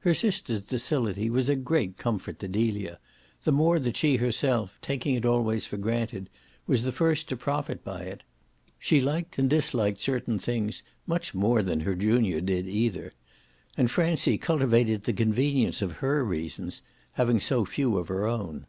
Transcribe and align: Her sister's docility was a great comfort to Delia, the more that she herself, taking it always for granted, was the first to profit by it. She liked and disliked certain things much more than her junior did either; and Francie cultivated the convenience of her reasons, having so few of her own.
Her 0.00 0.12
sister's 0.12 0.60
docility 0.60 1.30
was 1.30 1.48
a 1.48 1.56
great 1.56 1.96
comfort 1.96 2.38
to 2.40 2.48
Delia, 2.48 2.98
the 3.44 3.50
more 3.50 3.78
that 3.78 3.96
she 3.96 4.16
herself, 4.16 4.78
taking 4.82 5.14
it 5.14 5.24
always 5.24 5.64
for 5.64 5.78
granted, 5.78 6.28
was 6.66 6.82
the 6.82 6.92
first 6.92 7.30
to 7.30 7.36
profit 7.38 7.82
by 7.82 8.02
it. 8.02 8.24
She 8.78 9.00
liked 9.00 9.38
and 9.38 9.48
disliked 9.48 10.02
certain 10.02 10.38
things 10.38 10.82
much 11.06 11.34
more 11.34 11.62
than 11.62 11.80
her 11.80 11.94
junior 11.94 12.42
did 12.42 12.68
either; 12.68 13.14
and 13.74 13.90
Francie 13.90 14.36
cultivated 14.36 15.04
the 15.04 15.14
convenience 15.14 15.80
of 15.80 15.92
her 15.92 16.22
reasons, 16.22 16.82
having 17.14 17.40
so 17.40 17.64
few 17.64 17.96
of 17.96 18.08
her 18.08 18.26
own. 18.26 18.66